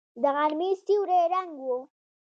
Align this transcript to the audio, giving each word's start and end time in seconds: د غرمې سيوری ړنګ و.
د 0.21 0.23
غرمې 0.35 0.71
سيوری 0.83 1.19
ړنګ 1.33 1.55
و. 1.65 1.67